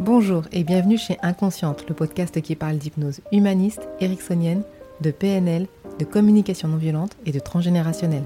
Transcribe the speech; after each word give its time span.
Bonjour 0.00 0.44
et 0.50 0.64
bienvenue 0.64 0.96
chez 0.96 1.18
Inconsciente, 1.20 1.84
le 1.86 1.94
podcast 1.94 2.40
qui 2.40 2.56
parle 2.56 2.78
d'hypnose 2.78 3.20
humaniste, 3.32 3.86
ericksonienne, 4.00 4.62
de 5.02 5.10
PNL, 5.10 5.66
de 5.98 6.06
communication 6.06 6.68
non 6.68 6.78
violente 6.78 7.18
et 7.26 7.32
de 7.32 7.38
transgénérationnelle. 7.38 8.24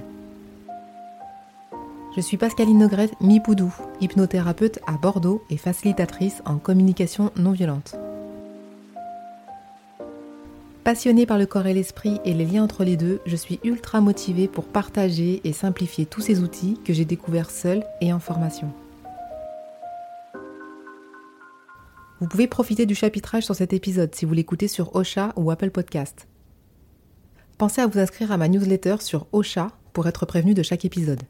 Je 2.15 2.21
suis 2.21 2.37
Pascaline 2.37 2.79
Nogret 2.79 3.11
Mipoudou, 3.21 3.75
hypnothérapeute 4.01 4.79
à 4.87 4.93
Bordeaux 4.93 5.43
et 5.51 5.57
facilitatrice 5.57 6.43
en 6.45 6.59
communication 6.59 7.33
non 7.35 7.51
violente. 7.51 7.97
Passionnée 10.85 11.27
par 11.27 11.39
le 11.39 11.47
corps 11.47 11.67
et 11.67 11.75
l'esprit 11.75 12.21
et 12.25 12.35
les 12.35 12.45
liens 12.45 12.63
entre 12.63 12.85
les 12.85 12.97
deux, 12.97 13.21
je 13.27 13.35
suis 13.35 13.59
ultra 13.65 14.01
motivée 14.01 14.47
pour 14.47 14.67
partager 14.67 15.41
et 15.43 15.53
simplifier 15.53 16.07
tous 16.07 16.21
ces 16.21 16.39
outils 16.39 16.79
que 16.85 16.93
j'ai 16.93 17.05
découverts 17.05 17.51
seule 17.51 17.83
et 18.01 18.13
en 18.13 18.21
formation. 18.21 18.73
Vous 22.25 22.31
pouvez 22.31 22.47
profiter 22.47 22.87
du 22.87 22.95
chapitrage 22.95 23.45
sur 23.45 23.55
cet 23.55 23.75
épisode 23.75 24.15
si 24.15 24.25
vous 24.25 24.33
l'écoutez 24.33 24.67
sur 24.67 24.97
Ocha 24.97 25.35
ou 25.37 25.51
Apple 25.51 25.71
Podcast. 25.71 26.27
Pensez 27.59 27.83
à 27.83 27.87
vous 27.87 27.99
inscrire 27.99 28.33
à 28.33 28.39
ma 28.39 28.49
newsletter 28.49 28.97
sur 29.01 29.27
Ocha 29.33 29.73
pour 29.93 30.09
être 30.09 30.25
prévenu 30.25 30.55
de 30.55 30.63
chaque 30.63 30.87
épisode. 30.87 31.21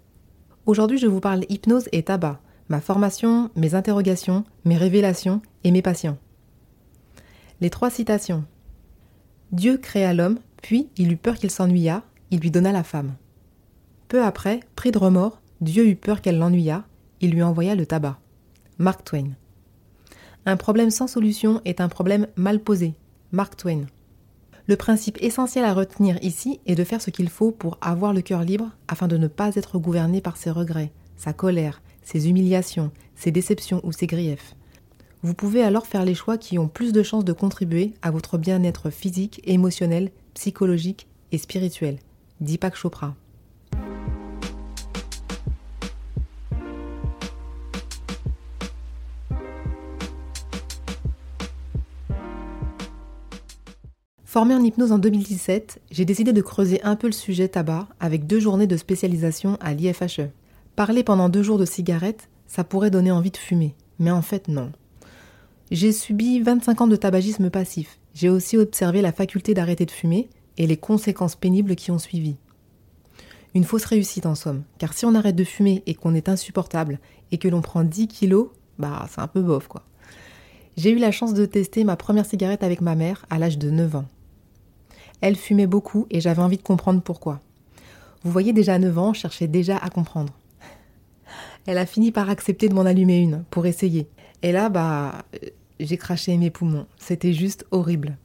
Aujourd'hui, 0.66 0.98
je 0.98 1.08
vous 1.08 1.18
parle 1.18 1.46
hypnose 1.48 1.88
et 1.90 2.04
tabac, 2.04 2.40
ma 2.68 2.80
formation, 2.80 3.50
mes 3.56 3.74
interrogations, 3.74 4.44
mes 4.64 4.76
révélations 4.76 5.42
et 5.64 5.72
mes 5.72 5.82
patients. 5.82 6.16
Les 7.60 7.70
trois 7.70 7.90
citations. 7.90 8.44
Dieu 9.50 9.78
créa 9.78 10.14
l'homme, 10.14 10.38
puis 10.62 10.90
il 10.96 11.10
eut 11.10 11.16
peur 11.16 11.34
qu'il 11.34 11.50
s'ennuyât, 11.50 12.04
il 12.30 12.38
lui 12.38 12.52
donna 12.52 12.70
la 12.70 12.84
femme. 12.84 13.16
Peu 14.06 14.22
après, 14.22 14.60
pris 14.76 14.92
de 14.92 14.98
remords, 14.98 15.40
Dieu 15.60 15.88
eut 15.88 15.96
peur 15.96 16.20
qu'elle 16.20 16.38
l'ennuyât, 16.38 16.84
il 17.20 17.32
lui 17.32 17.42
envoya 17.42 17.74
le 17.74 17.84
tabac. 17.84 18.20
Mark 18.78 19.02
Twain. 19.02 19.32
Un 20.46 20.56
problème 20.56 20.90
sans 20.90 21.06
solution 21.06 21.62
est 21.64 21.80
un 21.80 21.88
problème 21.88 22.26
mal 22.36 22.60
posé. 22.60 22.94
Mark 23.32 23.56
Twain. 23.56 23.86
Le 24.66 24.76
principe 24.76 25.18
essentiel 25.20 25.64
à 25.64 25.74
retenir 25.74 26.18
ici 26.22 26.60
est 26.66 26.74
de 26.74 26.84
faire 26.84 27.00
ce 27.00 27.10
qu'il 27.10 27.28
faut 27.28 27.50
pour 27.50 27.78
avoir 27.80 28.12
le 28.12 28.20
cœur 28.20 28.42
libre 28.42 28.70
afin 28.88 29.08
de 29.08 29.16
ne 29.16 29.26
pas 29.26 29.54
être 29.56 29.78
gouverné 29.78 30.20
par 30.20 30.36
ses 30.36 30.50
regrets, 30.50 30.92
sa 31.16 31.32
colère, 31.32 31.82
ses 32.02 32.28
humiliations, 32.28 32.90
ses 33.14 33.30
déceptions 33.30 33.80
ou 33.84 33.92
ses 33.92 34.06
griefs. 34.06 34.54
Vous 35.22 35.34
pouvez 35.34 35.62
alors 35.62 35.86
faire 35.86 36.04
les 36.04 36.14
choix 36.14 36.36
qui 36.36 36.58
ont 36.58 36.68
plus 36.68 36.92
de 36.92 37.02
chances 37.02 37.24
de 37.24 37.32
contribuer 37.32 37.94
à 38.02 38.10
votre 38.10 38.36
bien-être 38.36 38.90
physique, 38.90 39.40
émotionnel, 39.44 40.10
psychologique 40.34 41.06
et 41.32 41.38
spirituel. 41.38 41.98
Deepak 42.40 42.76
Chopra. 42.76 43.14
Formée 54.34 54.56
en 54.56 54.64
hypnose 54.64 54.90
en 54.90 54.98
2017, 54.98 55.80
j'ai 55.92 56.04
décidé 56.04 56.32
de 56.32 56.42
creuser 56.42 56.82
un 56.82 56.96
peu 56.96 57.06
le 57.06 57.12
sujet 57.12 57.46
tabac 57.46 57.86
avec 58.00 58.26
deux 58.26 58.40
journées 58.40 58.66
de 58.66 58.76
spécialisation 58.76 59.56
à 59.60 59.74
l'IFHE. 59.74 60.28
Parler 60.74 61.04
pendant 61.04 61.28
deux 61.28 61.44
jours 61.44 61.56
de 61.56 61.64
cigarettes, 61.64 62.28
ça 62.48 62.64
pourrait 62.64 62.90
donner 62.90 63.12
envie 63.12 63.30
de 63.30 63.36
fumer, 63.36 63.76
mais 64.00 64.10
en 64.10 64.22
fait 64.22 64.48
non. 64.48 64.72
J'ai 65.70 65.92
subi 65.92 66.40
25 66.40 66.80
ans 66.80 66.86
de 66.88 66.96
tabagisme 66.96 67.48
passif. 67.48 68.00
J'ai 68.12 68.28
aussi 68.28 68.58
observé 68.58 69.02
la 69.02 69.12
faculté 69.12 69.54
d'arrêter 69.54 69.86
de 69.86 69.92
fumer 69.92 70.28
et 70.58 70.66
les 70.66 70.78
conséquences 70.78 71.36
pénibles 71.36 71.76
qui 71.76 71.92
ont 71.92 72.00
suivi. 72.00 72.34
Une 73.54 73.62
fausse 73.62 73.84
réussite 73.84 74.26
en 74.26 74.34
somme, 74.34 74.64
car 74.78 74.94
si 74.94 75.06
on 75.06 75.14
arrête 75.14 75.36
de 75.36 75.44
fumer 75.44 75.84
et 75.86 75.94
qu'on 75.94 76.16
est 76.16 76.28
insupportable 76.28 76.98
et 77.30 77.38
que 77.38 77.46
l'on 77.46 77.60
prend 77.60 77.84
10 77.84 78.08
kilos, 78.08 78.48
bah 78.80 79.06
c'est 79.08 79.20
un 79.20 79.28
peu 79.28 79.42
bof 79.42 79.68
quoi. 79.68 79.84
J'ai 80.76 80.90
eu 80.90 80.98
la 80.98 81.12
chance 81.12 81.34
de 81.34 81.46
tester 81.46 81.84
ma 81.84 81.94
première 81.94 82.26
cigarette 82.26 82.64
avec 82.64 82.80
ma 82.80 82.96
mère 82.96 83.26
à 83.30 83.38
l'âge 83.38 83.58
de 83.58 83.70
9 83.70 83.94
ans. 83.94 84.06
Elle 85.24 85.36
fumait 85.36 85.66
beaucoup 85.66 86.06
et 86.10 86.20
j'avais 86.20 86.42
envie 86.42 86.58
de 86.58 86.62
comprendre 86.62 87.00
pourquoi. 87.00 87.40
Vous 88.24 88.30
voyez, 88.30 88.52
déjà 88.52 88.74
à 88.74 88.78
9 88.78 88.98
ans, 88.98 89.14
je 89.14 89.20
cherchais 89.20 89.48
déjà 89.48 89.78
à 89.78 89.88
comprendre. 89.88 90.34
Elle 91.64 91.78
a 91.78 91.86
fini 91.86 92.12
par 92.12 92.28
accepter 92.28 92.68
de 92.68 92.74
m'en 92.74 92.82
allumer 92.82 93.20
une 93.20 93.42
pour 93.48 93.64
essayer. 93.64 94.06
Et 94.42 94.52
là, 94.52 94.68
bah, 94.68 95.24
j'ai 95.80 95.96
craché 95.96 96.36
mes 96.36 96.50
poumons. 96.50 96.84
C'était 96.98 97.32
juste 97.32 97.64
horrible. 97.70 98.18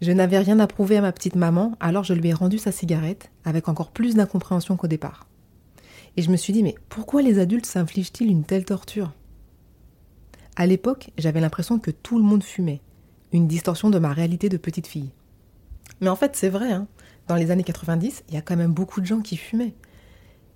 Je 0.00 0.12
n'avais 0.12 0.38
rien 0.38 0.60
à 0.60 0.68
prouver 0.68 0.96
à 0.96 1.00
ma 1.00 1.10
petite 1.10 1.34
maman, 1.34 1.72
alors 1.80 2.04
je 2.04 2.14
lui 2.14 2.28
ai 2.28 2.34
rendu 2.34 2.58
sa 2.58 2.70
cigarette 2.70 3.32
avec 3.44 3.68
encore 3.68 3.90
plus 3.90 4.14
d'incompréhension 4.14 4.76
qu'au 4.76 4.86
départ. 4.86 5.26
Et 6.16 6.22
je 6.22 6.30
me 6.30 6.36
suis 6.36 6.52
dit, 6.52 6.62
mais 6.62 6.76
pourquoi 6.88 7.20
les 7.20 7.40
adultes 7.40 7.66
s'infligent-ils 7.66 8.30
une 8.30 8.44
telle 8.44 8.64
torture? 8.64 9.12
À 10.54 10.66
l'époque, 10.66 11.10
j'avais 11.18 11.40
l'impression 11.40 11.80
que 11.80 11.90
tout 11.90 12.16
le 12.16 12.24
monde 12.24 12.44
fumait, 12.44 12.80
une 13.32 13.48
distorsion 13.48 13.90
de 13.90 13.98
ma 13.98 14.12
réalité 14.12 14.48
de 14.48 14.56
petite 14.56 14.86
fille. 14.86 15.10
Mais 16.00 16.08
en 16.08 16.16
fait, 16.16 16.36
c'est 16.36 16.48
vrai, 16.48 16.72
hein. 16.72 16.86
dans 17.28 17.36
les 17.36 17.50
années 17.50 17.64
90, 17.64 18.24
il 18.28 18.34
y 18.34 18.38
a 18.38 18.42
quand 18.42 18.56
même 18.56 18.72
beaucoup 18.72 19.00
de 19.00 19.06
gens 19.06 19.20
qui 19.20 19.36
fumaient. 19.36 19.74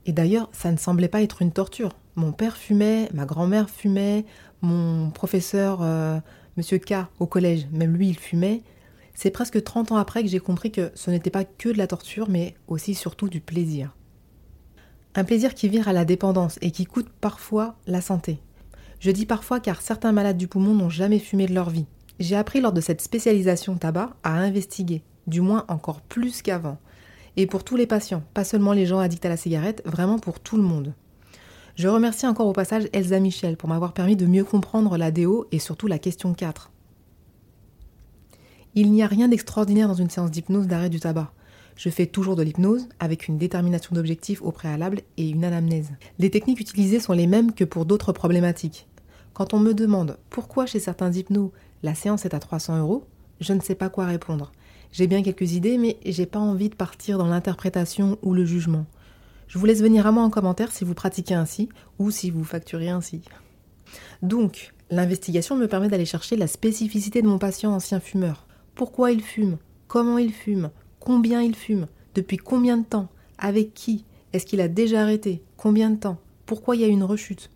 Et 0.06 0.12
d'ailleurs, 0.12 0.48
ça 0.52 0.72
ne 0.72 0.76
semblait 0.76 1.08
pas 1.08 1.22
être 1.22 1.42
une 1.42 1.52
torture. 1.52 1.90
Mon 2.16 2.32
père 2.32 2.56
fumait, 2.56 3.08
ma 3.14 3.24
grand-mère 3.24 3.70
fumait, 3.70 4.24
mon 4.62 5.10
professeur, 5.10 5.80
euh, 5.82 6.18
Monsieur 6.56 6.78
K, 6.78 6.94
au 7.18 7.26
collège, 7.26 7.68
même 7.72 7.96
lui, 7.96 8.08
il 8.08 8.18
fumait. 8.18 8.62
C'est 9.14 9.30
presque 9.30 9.62
30 9.62 9.92
ans 9.92 9.96
après 9.96 10.22
que 10.22 10.28
j'ai 10.28 10.40
compris 10.40 10.70
que 10.70 10.90
ce 10.94 11.10
n'était 11.10 11.30
pas 11.30 11.44
que 11.44 11.68
de 11.68 11.78
la 11.78 11.86
torture, 11.86 12.28
mais 12.28 12.54
aussi 12.68 12.94
surtout 12.94 13.28
du 13.28 13.40
plaisir. 13.40 13.94
Un 15.14 15.24
plaisir 15.24 15.54
qui 15.54 15.68
vire 15.68 15.88
à 15.88 15.92
la 15.92 16.04
dépendance 16.04 16.58
et 16.60 16.70
qui 16.70 16.86
coûte 16.86 17.08
parfois 17.20 17.76
la 17.86 18.00
santé. 18.00 18.40
Je 19.00 19.10
dis 19.10 19.26
parfois 19.26 19.60
car 19.60 19.80
certains 19.80 20.12
malades 20.12 20.36
du 20.36 20.48
poumon 20.48 20.74
n'ont 20.74 20.90
jamais 20.90 21.18
fumé 21.18 21.46
de 21.46 21.54
leur 21.54 21.70
vie. 21.70 21.86
J'ai 22.18 22.36
appris 22.36 22.60
lors 22.60 22.72
de 22.72 22.80
cette 22.80 23.00
spécialisation 23.00 23.76
tabac 23.76 24.10
à 24.22 24.34
investiguer, 24.34 25.02
du 25.30 25.40
moins 25.40 25.64
encore 25.68 26.02
plus 26.02 26.42
qu'avant. 26.42 26.78
Et 27.36 27.46
pour 27.46 27.64
tous 27.64 27.76
les 27.76 27.86
patients, 27.86 28.22
pas 28.34 28.44
seulement 28.44 28.72
les 28.72 28.84
gens 28.84 28.98
addicts 28.98 29.24
à 29.24 29.30
la 29.30 29.36
cigarette, 29.36 29.82
vraiment 29.86 30.18
pour 30.18 30.40
tout 30.40 30.56
le 30.56 30.62
monde. 30.62 30.92
Je 31.76 31.88
remercie 31.88 32.26
encore 32.26 32.48
au 32.48 32.52
passage 32.52 32.88
Elsa 32.92 33.20
Michel 33.20 33.56
pour 33.56 33.68
m'avoir 33.68 33.94
permis 33.94 34.16
de 34.16 34.26
mieux 34.26 34.44
comprendre 34.44 34.98
la 34.98 35.10
DO 35.10 35.46
et 35.52 35.58
surtout 35.58 35.86
la 35.86 35.98
question 35.98 36.34
4. 36.34 36.70
Il 38.74 38.92
n'y 38.92 39.02
a 39.02 39.06
rien 39.06 39.28
d'extraordinaire 39.28 39.88
dans 39.88 39.94
une 39.94 40.10
séance 40.10 40.30
d'hypnose 40.30 40.66
d'arrêt 40.66 40.90
du 40.90 41.00
tabac. 41.00 41.32
Je 41.76 41.88
fais 41.88 42.06
toujours 42.06 42.36
de 42.36 42.42
l'hypnose 42.42 42.88
avec 42.98 43.26
une 43.26 43.38
détermination 43.38 43.94
d'objectif 43.94 44.42
au 44.42 44.52
préalable 44.52 45.00
et 45.16 45.30
une 45.30 45.44
anamnèse. 45.44 45.90
Les 46.18 46.30
techniques 46.30 46.60
utilisées 46.60 47.00
sont 47.00 47.14
les 47.14 47.26
mêmes 47.26 47.54
que 47.54 47.64
pour 47.64 47.86
d'autres 47.86 48.12
problématiques. 48.12 48.86
Quand 49.32 49.54
on 49.54 49.60
me 49.60 49.72
demande 49.72 50.18
pourquoi 50.28 50.66
chez 50.66 50.80
certains 50.80 51.12
hypnos 51.12 51.52
la 51.82 51.94
séance 51.94 52.26
est 52.26 52.34
à 52.34 52.38
300 52.40 52.78
euros, 52.80 53.06
je 53.40 53.54
ne 53.54 53.60
sais 53.60 53.74
pas 53.74 53.88
quoi 53.88 54.04
répondre. 54.04 54.52
J'ai 54.92 55.06
bien 55.06 55.22
quelques 55.22 55.52
idées, 55.52 55.78
mais 55.78 55.98
j'ai 56.04 56.26
pas 56.26 56.38
envie 56.38 56.68
de 56.68 56.74
partir 56.74 57.18
dans 57.18 57.28
l'interprétation 57.28 58.18
ou 58.22 58.34
le 58.34 58.44
jugement. 58.44 58.86
Je 59.46 59.58
vous 59.58 59.66
laisse 59.66 59.82
venir 59.82 60.06
à 60.06 60.12
moi 60.12 60.22
en 60.22 60.30
commentaire 60.30 60.72
si 60.72 60.84
vous 60.84 60.94
pratiquez 60.94 61.34
ainsi 61.34 61.68
ou 61.98 62.10
si 62.10 62.30
vous 62.30 62.44
facturez 62.44 62.88
ainsi. 62.88 63.22
Donc, 64.22 64.72
l'investigation 64.90 65.56
me 65.56 65.68
permet 65.68 65.88
d'aller 65.88 66.04
chercher 66.04 66.36
la 66.36 66.46
spécificité 66.46 67.22
de 67.22 67.28
mon 67.28 67.38
patient 67.38 67.72
ancien 67.72 68.00
fumeur. 68.00 68.46
Pourquoi 68.74 69.12
il 69.12 69.22
fume? 69.22 69.58
Comment 69.88 70.18
il 70.18 70.32
fume? 70.32 70.70
Combien 70.98 71.42
il 71.42 71.54
fume? 71.54 71.86
Depuis 72.14 72.36
combien 72.36 72.76
de 72.76 72.84
temps? 72.84 73.08
Avec 73.38 73.74
qui? 73.74 74.04
Est-ce 74.32 74.46
qu'il 74.46 74.60
a 74.60 74.68
déjà 74.68 75.02
arrêté? 75.02 75.42
Combien 75.56 75.90
de 75.90 75.96
temps? 75.96 76.18
Pourquoi 76.46 76.76
il 76.76 76.82
y 76.82 76.84
a 76.84 76.88
une 76.88 77.04
rechute? 77.04 77.50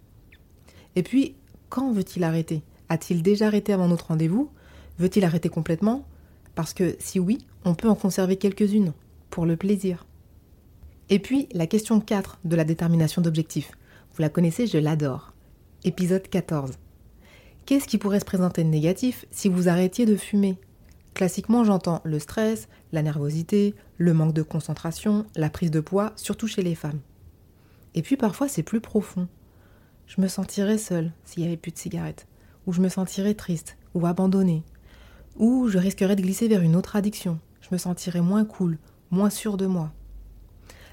Et 0.96 1.02
puis, 1.02 1.34
quand 1.68 1.92
veut-il 1.92 2.22
arrêter? 2.24 2.62
A-t-il 2.88 3.22
déjà 3.22 3.48
arrêté 3.48 3.72
avant 3.72 3.88
notre 3.88 4.08
rendez-vous? 4.08 4.50
Veut-il 4.98 5.24
arrêter 5.24 5.48
complètement? 5.48 6.06
Parce 6.54 6.74
que 6.74 6.96
si 6.98 7.18
oui, 7.18 7.38
on 7.64 7.74
peut 7.74 7.88
en 7.88 7.94
conserver 7.94 8.36
quelques-unes, 8.36 8.92
pour 9.34 9.46
le 9.46 9.56
plaisir. 9.56 10.06
Et 11.10 11.18
puis, 11.18 11.48
la 11.52 11.66
question 11.66 12.00
4 12.00 12.38
de 12.44 12.54
la 12.54 12.62
détermination 12.62 13.20
d'objectifs. 13.20 13.72
Vous 14.14 14.22
la 14.22 14.28
connaissez, 14.28 14.68
je 14.68 14.78
l'adore. 14.78 15.32
Épisode 15.82 16.28
14. 16.28 16.78
Qu'est-ce 17.66 17.88
qui 17.88 17.98
pourrait 17.98 18.20
se 18.20 18.24
présenter 18.24 18.62
de 18.62 18.68
négatif 18.68 19.26
si 19.32 19.48
vous 19.48 19.68
arrêtiez 19.68 20.06
de 20.06 20.14
fumer? 20.14 20.56
Classiquement, 21.14 21.64
j'entends 21.64 22.00
le 22.04 22.20
stress, 22.20 22.68
la 22.92 23.02
nervosité, 23.02 23.74
le 23.98 24.14
manque 24.14 24.34
de 24.34 24.42
concentration, 24.42 25.26
la 25.34 25.50
prise 25.50 25.72
de 25.72 25.80
poids, 25.80 26.12
surtout 26.14 26.46
chez 26.46 26.62
les 26.62 26.76
femmes. 26.76 27.00
Et 27.94 28.02
puis 28.02 28.16
parfois, 28.16 28.46
c'est 28.46 28.62
plus 28.62 28.80
profond. 28.80 29.26
Je 30.06 30.20
me 30.20 30.28
sentirais 30.28 30.78
seule 30.78 31.10
s'il 31.24 31.42
n'y 31.42 31.48
avait 31.48 31.56
plus 31.56 31.72
de 31.72 31.78
cigarettes, 31.78 32.28
ou 32.66 32.72
je 32.72 32.80
me 32.80 32.88
sentirais 32.88 33.34
triste, 33.34 33.76
ou 33.94 34.06
abandonnée, 34.06 34.62
ou 35.36 35.68
je 35.68 35.78
risquerais 35.78 36.16
de 36.16 36.22
glisser 36.22 36.48
vers 36.48 36.62
une 36.62 36.76
autre 36.76 36.96
addiction. 36.96 37.38
Je 37.60 37.68
me 37.72 37.78
sentirais 37.78 38.20
moins 38.20 38.44
cool, 38.44 38.78
moins 39.10 39.30
sûr 39.30 39.56
de 39.56 39.66
moi. 39.66 39.92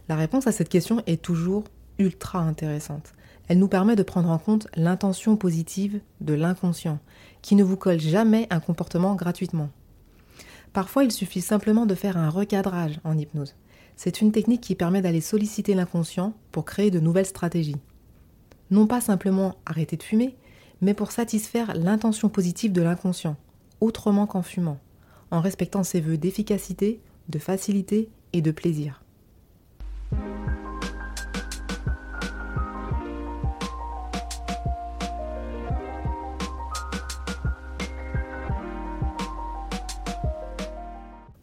La 0.09 0.15
réponse 0.15 0.47
à 0.47 0.51
cette 0.51 0.69
question 0.69 1.01
est 1.05 1.21
toujours 1.21 1.63
ultra 1.99 2.39
intéressante. 2.39 3.13
Elle 3.47 3.59
nous 3.59 3.67
permet 3.67 3.95
de 3.95 4.03
prendre 4.03 4.29
en 4.29 4.37
compte 4.37 4.67
l'intention 4.75 5.35
positive 5.35 5.99
de 6.21 6.33
l'inconscient, 6.33 6.99
qui 7.41 7.55
ne 7.55 7.63
vous 7.63 7.77
colle 7.77 7.99
jamais 7.99 8.47
un 8.49 8.59
comportement 8.59 9.15
gratuitement. 9.15 9.69
Parfois, 10.73 11.03
il 11.03 11.11
suffit 11.11 11.41
simplement 11.41 11.85
de 11.85 11.95
faire 11.95 12.17
un 12.17 12.29
recadrage 12.29 12.99
en 13.03 13.17
hypnose. 13.17 13.55
C'est 13.97 14.21
une 14.21 14.31
technique 14.31 14.61
qui 14.61 14.75
permet 14.75 15.01
d'aller 15.01 15.21
solliciter 15.21 15.73
l'inconscient 15.73 16.33
pour 16.51 16.65
créer 16.65 16.91
de 16.91 16.99
nouvelles 16.99 17.25
stratégies. 17.25 17.75
Non 18.69 18.87
pas 18.87 19.01
simplement 19.01 19.55
arrêter 19.65 19.97
de 19.97 20.03
fumer, 20.03 20.35
mais 20.79 20.93
pour 20.93 21.11
satisfaire 21.11 21.73
l'intention 21.75 22.29
positive 22.29 22.71
de 22.71 22.81
l'inconscient, 22.81 23.35
autrement 23.81 24.27
qu'en 24.27 24.41
fumant, 24.43 24.79
en 25.31 25.41
respectant 25.41 25.83
ses 25.83 25.99
voeux 25.99 26.17
d'efficacité, 26.17 26.99
de 27.29 27.39
facilité 27.39 28.09
et 28.33 28.41
de 28.41 28.51
plaisir. 28.51 29.01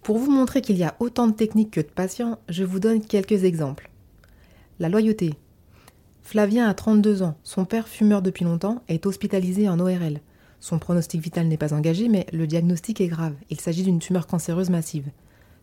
Pour 0.08 0.16
vous 0.16 0.30
montrer 0.30 0.62
qu'il 0.62 0.78
y 0.78 0.84
a 0.84 0.94
autant 1.00 1.26
de 1.26 1.32
techniques 1.32 1.72
que 1.72 1.82
de 1.82 1.86
patients, 1.86 2.38
je 2.48 2.64
vous 2.64 2.80
donne 2.80 3.02
quelques 3.02 3.44
exemples. 3.44 3.90
La 4.78 4.88
loyauté. 4.88 5.34
Flavien 6.22 6.66
a 6.66 6.72
32 6.72 7.22
ans, 7.22 7.36
son 7.42 7.66
père 7.66 7.88
fumeur 7.88 8.22
depuis 8.22 8.46
longtemps 8.46 8.82
est 8.88 9.04
hospitalisé 9.04 9.68
en 9.68 9.78
ORL. 9.78 10.20
Son 10.60 10.78
pronostic 10.78 11.20
vital 11.20 11.46
n'est 11.46 11.56
pas 11.56 11.74
engagé, 11.74 12.08
mais 12.08 12.26
le 12.32 12.46
diagnostic 12.46 13.00
est 13.00 13.08
grave. 13.08 13.34
Il 13.50 13.60
s'agit 13.60 13.82
d'une 13.82 14.00
tumeur 14.00 14.26
cancéreuse 14.26 14.70
massive. 14.70 15.10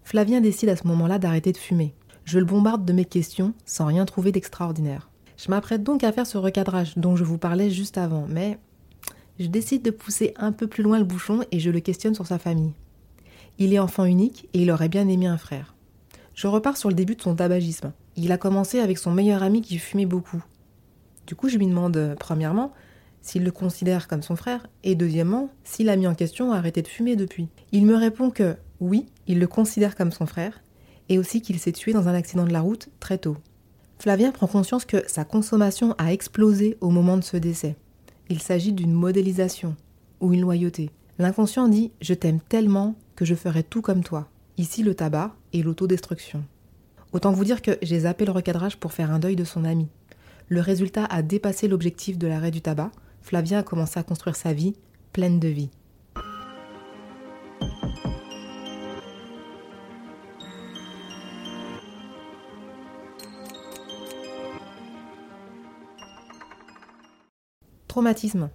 Flavien 0.03 0.41
décide 0.41 0.69
à 0.69 0.75
ce 0.75 0.87
moment-là 0.87 1.19
d'arrêter 1.19 1.51
de 1.51 1.57
fumer. 1.57 1.93
Je 2.23 2.39
le 2.39 2.45
bombarde 2.45 2.85
de 2.85 2.93
mes 2.93 3.05
questions 3.05 3.53
sans 3.65 3.85
rien 3.85 4.05
trouver 4.05 4.31
d'extraordinaire. 4.31 5.09
Je 5.37 5.49
m'apprête 5.49 5.83
donc 5.83 6.03
à 6.03 6.11
faire 6.11 6.25
ce 6.25 6.37
recadrage 6.37 6.97
dont 6.97 7.15
je 7.15 7.23
vous 7.23 7.37
parlais 7.37 7.69
juste 7.69 7.97
avant, 7.97 8.25
mais 8.29 8.57
je 9.39 9.47
décide 9.47 9.83
de 9.83 9.91
pousser 9.91 10.33
un 10.37 10.51
peu 10.51 10.67
plus 10.67 10.83
loin 10.83 10.97
le 10.97 11.05
bouchon 11.05 11.41
et 11.51 11.59
je 11.59 11.69
le 11.69 11.81
questionne 11.81 12.15
sur 12.15 12.25
sa 12.25 12.39
famille. 12.39 12.73
Il 13.57 13.73
est 13.73 13.79
enfant 13.79 14.05
unique 14.05 14.47
et 14.53 14.61
il 14.61 14.71
aurait 14.71 14.89
bien 14.89 15.07
aimé 15.07 15.27
un 15.27 15.37
frère. 15.37 15.75
Je 16.33 16.47
repars 16.47 16.77
sur 16.77 16.89
le 16.89 16.95
début 16.95 17.15
de 17.15 17.21
son 17.21 17.35
tabagisme. 17.35 17.93
Il 18.15 18.31
a 18.31 18.37
commencé 18.37 18.79
avec 18.79 18.97
son 18.97 19.11
meilleur 19.11 19.43
ami 19.43 19.61
qui 19.61 19.77
fumait 19.77 20.05
beaucoup. 20.05 20.43
Du 21.27 21.35
coup, 21.35 21.49
je 21.49 21.57
lui 21.57 21.67
demande, 21.67 21.97
euh, 21.97 22.15
premièrement, 22.17 22.73
s'il 23.25 23.43
le 23.43 23.51
considère 23.51 24.07
comme 24.07 24.21
son 24.21 24.35
frère, 24.35 24.67
et 24.83 24.93
deuxièmement, 24.93 25.49
s'il 25.63 25.89
a 25.89 25.95
mis 25.95 26.05
en 26.05 26.13
question 26.13 26.51
à 26.51 26.57
arrêter 26.57 26.83
de 26.83 26.87
fumer 26.87 27.15
depuis. 27.15 27.47
Il 27.71 27.87
me 27.87 27.95
répond 27.95 28.29
que 28.29 28.55
oui, 28.79 29.07
il 29.25 29.39
le 29.39 29.47
considère 29.47 29.95
comme 29.95 30.11
son 30.11 30.27
frère, 30.27 30.61
et 31.09 31.17
aussi 31.17 31.41
qu'il 31.41 31.57
s'est 31.57 31.71
tué 31.71 31.91
dans 31.91 32.07
un 32.07 32.13
accident 32.13 32.45
de 32.45 32.53
la 32.53 32.61
route 32.61 32.89
très 32.99 33.17
tôt. 33.17 33.35
Flavien 33.97 34.31
prend 34.31 34.45
conscience 34.45 34.85
que 34.85 35.03
sa 35.07 35.25
consommation 35.25 35.95
a 35.97 36.13
explosé 36.13 36.77
au 36.81 36.91
moment 36.91 37.17
de 37.17 37.23
ce 37.23 37.35
décès. 37.35 37.75
Il 38.29 38.41
s'agit 38.41 38.73
d'une 38.73 38.93
modélisation 38.93 39.75
ou 40.21 40.31
une 40.31 40.41
loyauté. 40.41 40.91
L'inconscient 41.17 41.67
dit 41.67 41.91
Je 42.01 42.13
t'aime 42.13 42.39
tellement 42.39 42.95
que 43.15 43.25
je 43.25 43.33
ferai 43.33 43.63
tout 43.63 43.81
comme 43.81 44.03
toi. 44.03 44.29
Ici 44.57 44.83
le 44.83 44.93
tabac 44.93 45.35
et 45.51 45.63
l'autodestruction. 45.63 46.43
Autant 47.11 47.31
vous 47.31 47.43
dire 47.43 47.63
que 47.63 47.77
j'ai 47.81 48.01
zappé 48.01 48.25
le 48.25 48.31
recadrage 48.31 48.77
pour 48.77 48.93
faire 48.93 49.09
un 49.09 49.19
deuil 49.19 49.35
de 49.35 49.45
son 49.45 49.65
ami. 49.65 49.87
Le 50.47 50.61
résultat 50.61 51.05
a 51.05 51.23
dépassé 51.23 51.67
l'objectif 51.67 52.19
de 52.19 52.27
l'arrêt 52.27 52.51
du 52.51 52.61
tabac. 52.61 52.91
Flavien 53.25 53.57
a 53.57 53.63
commencé 53.63 53.99
à 53.99 54.03
construire 54.03 54.35
sa 54.35 54.53
vie 54.53 54.75
pleine 55.11 55.39
de 55.39 55.47
vie. 55.47 55.71
Traumatisme. 67.87 68.51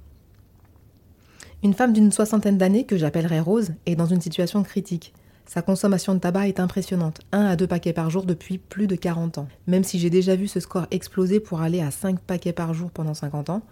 Une 1.64 1.74
femme 1.74 1.92
d'une 1.92 2.12
soixantaine 2.12 2.56
d'années, 2.56 2.86
que 2.86 2.96
j'appellerais 2.96 3.40
Rose, 3.40 3.72
est 3.86 3.96
dans 3.96 4.06
une 4.06 4.20
situation 4.20 4.62
critique. 4.62 5.12
Sa 5.46 5.62
consommation 5.62 6.14
de 6.14 6.20
tabac 6.20 6.46
est 6.46 6.60
impressionnante, 6.60 7.22
1 7.32 7.44
à 7.44 7.56
2 7.56 7.66
paquets 7.66 7.92
par 7.92 8.08
jour 8.08 8.24
depuis 8.24 8.58
plus 8.58 8.86
de 8.86 8.94
40 8.94 9.38
ans. 9.38 9.48
Même 9.66 9.82
si 9.82 9.98
j'ai 9.98 10.10
déjà 10.10 10.36
vu 10.36 10.46
ce 10.46 10.60
score 10.60 10.86
exploser 10.92 11.40
pour 11.40 11.60
aller 11.60 11.80
à 11.80 11.90
5 11.90 12.20
paquets 12.20 12.52
par 12.52 12.72
jour 12.72 12.92
pendant 12.92 13.14
50 13.14 13.50
ans. 13.50 13.62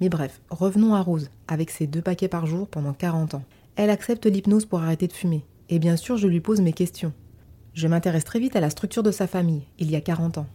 Mais 0.00 0.08
bref, 0.08 0.40
revenons 0.50 0.94
à 0.94 1.00
Rose, 1.00 1.30
avec 1.48 1.70
ses 1.70 1.86
2 1.86 2.02
paquets 2.02 2.28
par 2.28 2.46
jour 2.46 2.68
pendant 2.68 2.92
40 2.92 3.34
ans. 3.34 3.44
Elle 3.76 3.90
accepte 3.90 4.26
l'hypnose 4.26 4.66
pour 4.66 4.80
arrêter 4.80 5.08
de 5.08 5.12
fumer. 5.12 5.44
Et 5.68 5.78
bien 5.78 5.96
sûr, 5.96 6.16
je 6.16 6.28
lui 6.28 6.40
pose 6.40 6.60
mes 6.60 6.72
questions. 6.72 7.12
Je 7.72 7.88
m'intéresse 7.88 8.24
très 8.24 8.38
vite 8.38 8.56
à 8.56 8.60
la 8.60 8.70
structure 8.70 9.02
de 9.02 9.10
sa 9.10 9.26
famille, 9.26 9.62
il 9.78 9.90
y 9.90 9.96
a 9.96 10.00
40 10.00 10.38
ans. 10.38 10.46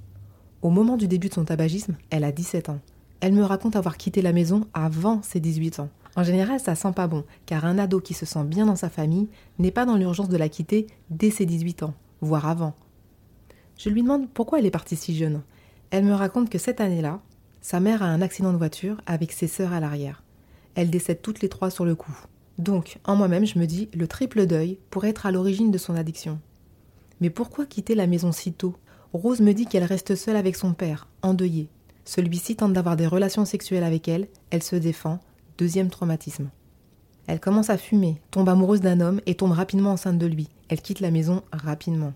Au 0.62 0.70
moment 0.70 0.98
du 0.98 1.08
début 1.08 1.30
de 1.30 1.34
son 1.34 1.46
tabagisme, 1.46 1.96
elle 2.10 2.24
a 2.24 2.32
17 2.32 2.70
ans. 2.70 2.80
Elle 3.22 3.34
me 3.34 3.44
raconte 3.44 3.76
avoir 3.76 3.98
quitté 3.98 4.22
la 4.22 4.34
maison 4.34 4.68
avant 4.74 5.22
ses 5.22 5.40
18 5.40 5.80
ans. 5.80 5.90
En 6.16 6.24
général, 6.24 6.60
ça 6.60 6.76
sent 6.76 6.92
pas 6.94 7.08
bon, 7.08 7.24
car 7.46 7.66
un 7.66 7.78
ado 7.78 8.00
qui 8.00 8.14
se 8.14 8.26
sent 8.26 8.44
bien 8.46 8.66
dans 8.66 8.76
sa 8.76 8.90
famille 8.90 9.28
n'est 9.58 9.72
pas 9.72 9.86
dans 9.86 9.96
l'urgence 9.96 10.30
de 10.30 10.38
la 10.38 10.50
quitter 10.50 10.88
dès 11.10 11.30
ses 11.30 11.46
18 11.46 11.84
ans, 11.84 11.94
voire 12.22 12.48
avant. 12.48 12.74
Je 13.78 13.90
lui 13.90 14.02
demande 14.02 14.30
pourquoi 14.30 14.60
elle 14.60 14.66
est 14.66 14.72
partie 14.72 14.96
si 14.96 15.16
jeune. 15.16 15.42
Elle 15.92 16.06
me 16.06 16.14
raconte 16.14 16.50
que 16.50 16.58
cette 16.58 16.82
année-là, 16.82 17.22
sa 17.70 17.80
mère 17.80 18.02
a 18.02 18.08
un 18.08 18.24
accident 18.24 18.52
de 18.52 18.58
voiture 18.58 19.00
avec 19.06 19.32
ses 19.32 19.46
sœurs 19.46 19.74
à 19.74 19.80
l'arrière. 19.80 20.24
Elle 20.74 20.90
décède 20.90 21.22
toutes 21.22 21.44
les 21.44 21.50
trois 21.50 21.70
sur 21.70 21.86
le 21.86 21.94
coup. 21.94 22.18
Donc, 22.58 22.98
en 23.06 23.16
moi-même, 23.16 23.46
je 23.46 23.60
me 23.60 23.68
dis, 23.68 23.90
le 23.94 24.08
triple 24.08 24.48
deuil 24.48 24.80
pourrait 24.90 25.10
être 25.10 25.28
à 25.28 25.32
l'origine 25.32 25.70
de 25.70 25.78
son 25.78 25.94
addiction. 25.94 26.40
Mais 27.22 27.30
pourquoi 27.30 27.68
quitter 27.68 27.94
la 27.94 28.08
maison 28.08 28.32
si 28.32 28.54
tôt? 28.54 28.76
Rose 29.14 29.42
me 29.42 29.54
dit 29.54 29.68
qu'elle 29.68 29.84
reste 29.84 30.16
seule 30.16 30.36
avec 30.36 30.56
son 30.56 30.74
père, 30.74 31.08
endeuillé. 31.22 31.70
Celui-ci 32.06 32.56
tente 32.56 32.74
d'avoir 32.74 32.98
des 32.98 33.06
relations 33.06 33.46
sexuelles 33.46 33.84
avec 33.84 34.08
elle, 34.08 34.30
elle 34.50 34.64
se 34.64 34.76
défend, 34.76 35.20
Deuxième 35.60 35.92
traumatisme. 35.92 36.50
Elle 37.28 37.40
commence 37.40 37.70
à 37.70 37.78
fumer, 37.78 38.20
tombe 38.32 38.50
amoureuse 38.50 38.82
d'un 38.82 39.00
homme 39.00 39.22
et 39.28 39.36
tombe 39.36 39.52
rapidement 39.52 39.92
enceinte 39.92 40.18
de 40.18 40.26
lui. 40.26 40.50
Elle 40.70 40.82
quitte 40.82 41.02
la 41.02 41.12
maison 41.12 41.44
rapidement. 41.52 42.14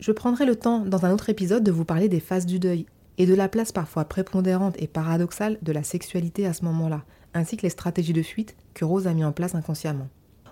Je 0.00 0.12
prendrai 0.12 0.44
le 0.44 0.56
temps 0.56 0.80
dans 0.80 1.06
un 1.06 1.12
autre 1.12 1.30
épisode 1.30 1.64
de 1.64 1.72
vous 1.72 1.86
parler 1.86 2.10
des 2.10 2.20
phases 2.20 2.44
du 2.44 2.58
deuil 2.58 2.84
et 3.18 3.26
de 3.26 3.34
la 3.34 3.48
place 3.48 3.72
parfois 3.72 4.04
prépondérante 4.04 4.74
et 4.78 4.86
paradoxale 4.86 5.58
de 5.62 5.72
la 5.72 5.82
sexualité 5.82 6.46
à 6.46 6.52
ce 6.52 6.64
moment-là, 6.64 7.04
ainsi 7.34 7.56
que 7.56 7.62
les 7.62 7.70
stratégies 7.70 8.12
de 8.12 8.22
fuite 8.22 8.56
que 8.74 8.84
Rose 8.84 9.06
a 9.06 9.14
mis 9.14 9.24
en 9.24 9.32
place 9.32 9.54
inconsciemment. 9.54 10.08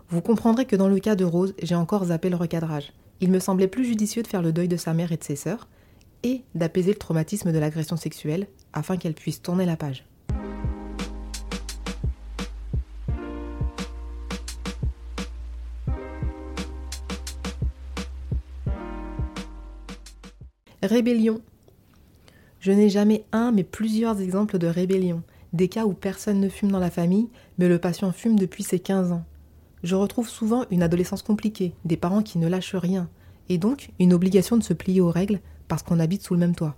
Vous 0.09 0.21
comprendrez 0.21 0.65
que 0.65 0.77
dans 0.77 0.89
le 0.89 0.99
cas 0.99 1.15
de 1.15 1.25
Rose, 1.25 1.55
j'ai 1.63 1.75
encore 1.75 2.07
zappé 2.07 2.31
le 2.31 2.37
recadrage. 2.37 2.93
Il 3.21 3.31
me 3.31 3.39
semblait 3.39 3.69
plus 3.69 3.85
judicieux 3.85 4.23
de 4.23 4.29
faire 4.29 4.43
le 4.43 4.53
deuil 4.53 4.69
de 4.69 4.77
sa 4.77 4.95
mère 4.95 5.13
et 5.13 5.17
de 5.17 5.25
ses 5.25 5.37
sœurs, 5.37 5.69
et 6.23 6.43
d'apaiser 6.55 6.93
le 6.93 6.99
traumatisme 6.99 7.53
de 7.53 7.59
l'agression 7.59 7.97
sexuelle 7.97 8.47
afin 8.73 8.97
qu'elle 8.97 9.15
puisse 9.15 9.43
tourner 9.43 9.67
la 9.67 9.77
page. 9.77 10.05
Rébellion. 20.83 21.43
Je 22.61 22.73
n'ai 22.73 22.91
jamais 22.91 23.25
un, 23.33 23.53
mais 23.53 23.65
plusieurs 23.65 24.21
exemples 24.21 24.59
de 24.59 24.67
rébellion. 24.67 25.23
Des 25.55 25.69
cas 25.69 25.87
où 25.87 25.95
personne 25.95 26.41
ne 26.41 26.49
fume 26.51 26.71
dans 26.71 26.79
la 26.79 26.91
famille, 26.91 27.29
mais 27.59 27.69
le 27.69 27.79
patient 27.79 28.13
fume 28.13 28.39
depuis 28.39 28.63
ses 28.63 28.79
15 28.79 29.13
ans. 29.13 29.25
Je 29.83 29.97
retrouve 29.97 30.29
souvent 30.29 30.67
une 30.71 30.83
adolescence 30.83 31.23
compliquée, 31.23 31.73
des 31.87 31.97
parents 31.97 32.23
qui 32.23 32.39
ne 32.39 32.49
lâchent 32.49 32.75
rien, 32.75 33.09
et 33.49 33.57
donc 33.57 33.91
une 33.99 34.13
obligation 34.13 34.59
de 34.59 34.63
se 34.63 34.75
plier 34.75 35.01
aux 35.01 35.11
règles 35.11 35.41
parce 35.69 35.83
qu'on 35.83 36.01
habite 36.01 36.23
sous 36.23 36.35
le 36.35 36.41
même 36.41 36.55
toit. 36.55 36.77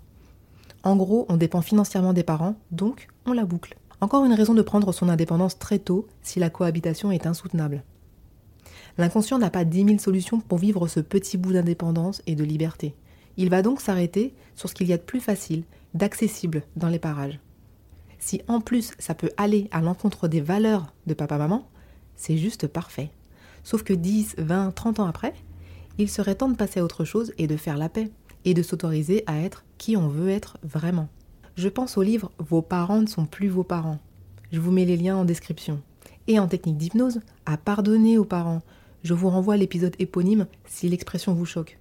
En 0.84 0.94
gros, 0.94 1.26
on 1.28 1.36
dépend 1.36 1.62
financièrement 1.62 2.12
des 2.12 2.22
parents, 2.22 2.54
donc 2.70 3.08
on 3.26 3.32
la 3.32 3.44
boucle. 3.44 3.76
Encore 4.00 4.24
une 4.24 4.34
raison 4.34 4.54
de 4.54 4.62
prendre 4.62 4.92
son 4.92 5.08
indépendance 5.08 5.58
très 5.58 5.78
tôt 5.80 6.06
si 6.22 6.38
la 6.38 6.50
cohabitation 6.50 7.10
est 7.10 7.26
insoutenable. 7.26 7.82
L'inconscient 8.98 9.38
n'a 9.38 9.50
pas 9.50 9.64
dix 9.64 9.84
mille 9.84 10.00
solutions 10.00 10.40
pour 10.40 10.58
vivre 10.58 10.86
ce 10.86 11.00
petit 11.00 11.38
bout 11.38 11.52
d'indépendance 11.52 12.22
et 12.26 12.34
de 12.34 12.44
liberté. 12.44 12.94
Il 13.36 13.48
va 13.48 13.62
donc 13.62 13.80
s'arrêter 13.80 14.34
sur 14.56 14.68
ce 14.68 14.74
qu'il 14.74 14.88
y 14.88 14.92
a 14.92 14.98
de 14.98 15.02
plus 15.02 15.20
facile, 15.20 15.64
d'accessible 15.94 16.62
dans 16.76 16.88
les 16.88 16.98
parages. 16.98 17.40
Si 18.18 18.40
en 18.48 18.60
plus 18.60 18.92
ça 18.98 19.14
peut 19.14 19.30
aller 19.36 19.68
à 19.72 19.80
l'encontre 19.80 20.28
des 20.28 20.40
valeurs 20.40 20.92
de 21.06 21.14
papa-maman, 21.14 21.68
c'est 22.16 22.38
juste 22.38 22.66
parfait. 22.66 23.10
Sauf 23.64 23.82
que 23.82 23.92
10, 23.92 24.36
20, 24.38 24.72
30 24.72 25.00
ans 25.00 25.06
après, 25.06 25.34
il 25.98 26.08
serait 26.08 26.34
temps 26.34 26.48
de 26.48 26.56
passer 26.56 26.80
à 26.80 26.84
autre 26.84 27.04
chose 27.04 27.32
et 27.38 27.46
de 27.46 27.56
faire 27.56 27.76
la 27.76 27.88
paix, 27.88 28.10
et 28.44 28.54
de 28.54 28.62
s'autoriser 28.62 29.22
à 29.26 29.38
être 29.40 29.64
qui 29.78 29.96
on 29.96 30.08
veut 30.08 30.30
être 30.30 30.58
vraiment. 30.62 31.08
Je 31.56 31.68
pense 31.68 31.96
au 31.96 32.02
livre 32.02 32.30
Vos 32.38 32.62
parents 32.62 33.00
ne 33.00 33.06
sont 33.06 33.26
plus 33.26 33.48
vos 33.48 33.64
parents. 33.64 33.98
Je 34.50 34.60
vous 34.60 34.72
mets 34.72 34.84
les 34.84 34.96
liens 34.96 35.16
en 35.16 35.24
description. 35.24 35.80
Et 36.26 36.38
en 36.38 36.48
technique 36.48 36.76
d'hypnose, 36.76 37.20
à 37.46 37.56
pardonner 37.56 38.18
aux 38.18 38.24
parents. 38.24 38.62
Je 39.02 39.14
vous 39.14 39.28
renvoie 39.28 39.54
à 39.54 39.56
l'épisode 39.56 39.96
éponyme 39.98 40.46
si 40.66 40.88
l'expression 40.88 41.34
vous 41.34 41.44
choque 41.44 41.78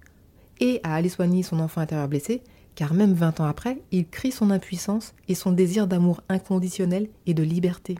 et 0.60 0.80
à 0.82 0.94
aller 0.94 1.08
soigner 1.08 1.42
son 1.42 1.58
enfant 1.60 1.80
intérieur 1.80 2.08
blessé, 2.08 2.42
car 2.74 2.94
même 2.94 3.12
20 3.12 3.40
ans 3.40 3.44
après, 3.44 3.82
il 3.90 4.06
crie 4.08 4.32
son 4.32 4.50
impuissance 4.50 5.14
et 5.28 5.34
son 5.34 5.52
désir 5.52 5.86
d'amour 5.86 6.22
inconditionnel 6.28 7.08
et 7.26 7.34
de 7.34 7.42
liberté. 7.42 7.96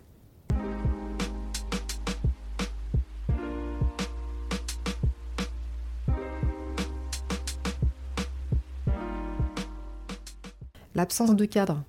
L'absence 10.95 11.35
de 11.35 11.45
cadre. 11.47 11.83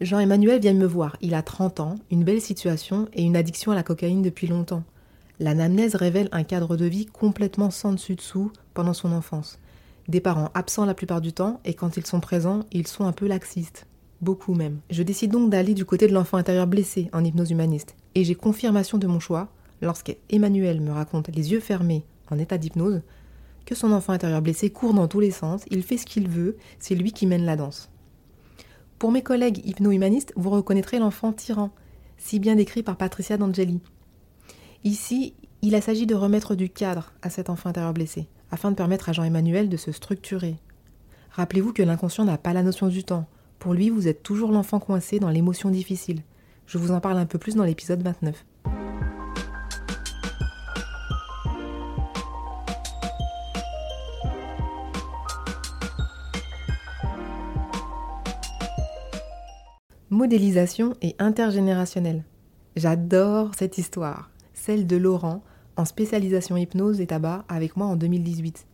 Jean-Emmanuel 0.00 0.60
vient 0.60 0.74
me 0.74 0.86
voir. 0.86 1.16
Il 1.20 1.34
a 1.34 1.42
30 1.42 1.80
ans, 1.80 1.94
une 2.10 2.24
belle 2.24 2.40
situation 2.40 3.08
et 3.12 3.22
une 3.22 3.36
addiction 3.36 3.72
à 3.72 3.74
la 3.74 3.82
cocaïne 3.82 4.22
depuis 4.22 4.46
longtemps. 4.46 4.84
L'anamnèse 5.40 5.96
révèle 5.96 6.28
un 6.30 6.44
cadre 6.44 6.76
de 6.76 6.84
vie 6.84 7.06
complètement 7.06 7.70
sans 7.70 7.92
dessus-dessous 7.92 8.52
pendant 8.74 8.94
son 8.94 9.12
enfance 9.12 9.58
des 10.08 10.20
parents 10.20 10.50
absents 10.54 10.84
la 10.84 10.94
plupart 10.94 11.20
du 11.20 11.32
temps 11.32 11.60
et 11.64 11.74
quand 11.74 11.96
ils 11.96 12.06
sont 12.06 12.20
présents, 12.20 12.60
ils 12.72 12.86
sont 12.86 13.04
un 13.04 13.12
peu 13.12 13.26
laxistes. 13.26 13.86
beaucoup 14.20 14.54
même. 14.54 14.78
Je 14.90 15.02
décide 15.02 15.32
donc 15.32 15.50
d'aller 15.50 15.74
du 15.74 15.84
côté 15.84 16.06
de 16.06 16.12
l'enfant 16.12 16.36
intérieur 16.36 16.68
blessé 16.68 17.10
en 17.12 17.24
hypnose 17.24 17.50
humaniste. 17.50 17.96
Et 18.14 18.22
j'ai 18.22 18.36
confirmation 18.36 18.98
de 18.98 19.08
mon 19.08 19.18
choix 19.18 19.48
lorsqu'Emmanuel 19.80 20.80
me 20.80 20.92
raconte 20.92 21.28
les 21.28 21.50
yeux 21.50 21.60
fermés 21.60 22.04
en 22.30 22.38
état 22.38 22.56
d'hypnose 22.56 23.02
que 23.64 23.74
son 23.74 23.92
enfant 23.92 24.12
intérieur 24.12 24.42
blessé 24.42 24.70
court 24.70 24.94
dans 24.94 25.08
tous 25.08 25.20
les 25.20 25.30
sens, 25.30 25.62
il 25.70 25.82
fait 25.82 25.96
ce 25.96 26.06
qu'il 26.06 26.28
veut, 26.28 26.56
c'est 26.78 26.94
lui 26.94 27.12
qui 27.12 27.26
mène 27.26 27.44
la 27.44 27.56
danse. 27.56 27.90
Pour 28.98 29.12
mes 29.12 29.22
collègues 29.22 29.66
hypno-humanistes, 29.66 30.32
vous 30.36 30.50
reconnaîtrez 30.50 30.98
l'enfant 30.98 31.32
tyran, 31.32 31.70
si 32.18 32.38
bien 32.38 32.54
décrit 32.54 32.82
par 32.82 32.96
Patricia 32.96 33.36
D'Angeli. 33.36 33.80
Ici, 34.84 35.34
il 35.64 35.80
s'agit 35.80 36.06
de 36.06 36.16
remettre 36.16 36.56
du 36.56 36.68
cadre 36.68 37.12
à 37.22 37.30
cet 37.30 37.48
enfant 37.48 37.68
intérieur 37.68 37.92
blessé, 37.94 38.26
afin 38.50 38.72
de 38.72 38.76
permettre 38.76 39.08
à 39.08 39.12
Jean-Emmanuel 39.12 39.68
de 39.68 39.76
se 39.76 39.92
structurer. 39.92 40.56
Rappelez-vous 41.30 41.72
que 41.72 41.84
l'inconscient 41.84 42.24
n'a 42.24 42.36
pas 42.36 42.52
la 42.52 42.64
notion 42.64 42.88
du 42.88 43.04
temps. 43.04 43.26
Pour 43.60 43.72
lui, 43.72 43.88
vous 43.88 44.08
êtes 44.08 44.24
toujours 44.24 44.50
l'enfant 44.50 44.80
coincé 44.80 45.20
dans 45.20 45.30
l'émotion 45.30 45.70
difficile. 45.70 46.22
Je 46.66 46.78
vous 46.78 46.90
en 46.90 46.98
parle 46.98 47.18
un 47.18 47.26
peu 47.26 47.38
plus 47.38 47.54
dans 47.54 47.62
l'épisode 47.62 48.02
29. 48.02 48.44
Modélisation 60.10 60.96
et 61.02 61.14
intergénérationnelle. 61.20 62.24
J'adore 62.74 63.52
cette 63.56 63.78
histoire, 63.78 64.30
celle 64.54 64.88
de 64.88 64.96
Laurent, 64.96 65.42
en 65.82 65.84
spécialisation 65.84 66.56
hypnose 66.56 67.00
et 67.00 67.08
tabac 67.08 67.44
avec 67.48 67.76
moi 67.76 67.88
en 67.88 67.96
2018. 67.96 68.66